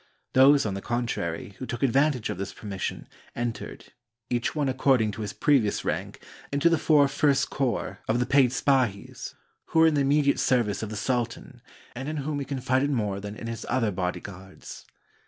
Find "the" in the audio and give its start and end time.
0.73-0.81, 6.71-6.79, 8.19-8.23, 9.93-10.01, 10.89-10.95